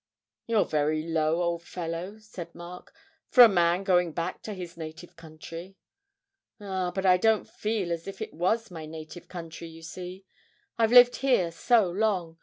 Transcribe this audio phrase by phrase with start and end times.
[0.47, 2.91] 'You're very low, old fellow,' said Mark,
[3.29, 5.77] 'for a man going back to his native country.'
[6.59, 10.25] 'Ah, but I don't feel as if it was my native country, you see.
[10.75, 12.39] I've lived here so long.